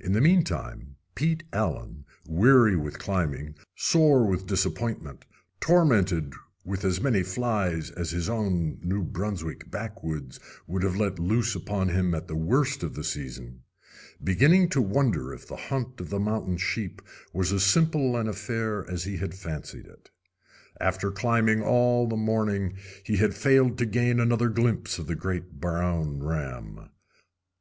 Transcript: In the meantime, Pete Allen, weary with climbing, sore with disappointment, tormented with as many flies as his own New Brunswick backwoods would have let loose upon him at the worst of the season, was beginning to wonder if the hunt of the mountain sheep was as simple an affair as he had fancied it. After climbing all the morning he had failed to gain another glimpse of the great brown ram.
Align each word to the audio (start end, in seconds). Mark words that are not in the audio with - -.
In 0.00 0.12
the 0.12 0.20
meantime, 0.20 0.96
Pete 1.14 1.44
Allen, 1.52 2.04
weary 2.28 2.74
with 2.74 2.98
climbing, 2.98 3.54
sore 3.76 4.26
with 4.26 4.46
disappointment, 4.48 5.24
tormented 5.60 6.34
with 6.64 6.84
as 6.84 7.00
many 7.00 7.22
flies 7.22 7.92
as 7.92 8.10
his 8.10 8.28
own 8.28 8.80
New 8.82 9.04
Brunswick 9.04 9.70
backwoods 9.70 10.40
would 10.66 10.82
have 10.82 10.96
let 10.96 11.20
loose 11.20 11.54
upon 11.54 11.90
him 11.90 12.12
at 12.12 12.26
the 12.26 12.34
worst 12.34 12.82
of 12.82 12.96
the 12.96 13.04
season, 13.04 13.62
was 14.18 14.24
beginning 14.24 14.68
to 14.70 14.82
wonder 14.82 15.32
if 15.32 15.46
the 15.46 15.54
hunt 15.54 16.00
of 16.00 16.10
the 16.10 16.18
mountain 16.18 16.56
sheep 16.56 17.00
was 17.32 17.52
as 17.52 17.62
simple 17.62 18.16
an 18.16 18.26
affair 18.26 18.84
as 18.90 19.04
he 19.04 19.18
had 19.18 19.32
fancied 19.32 19.86
it. 19.86 20.10
After 20.80 21.12
climbing 21.12 21.62
all 21.62 22.08
the 22.08 22.16
morning 22.16 22.76
he 23.04 23.18
had 23.18 23.32
failed 23.36 23.78
to 23.78 23.86
gain 23.86 24.18
another 24.18 24.48
glimpse 24.48 24.98
of 24.98 25.06
the 25.06 25.14
great 25.14 25.60
brown 25.60 26.20
ram. 26.20 26.88